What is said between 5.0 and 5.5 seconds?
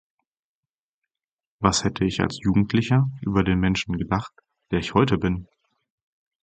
bin?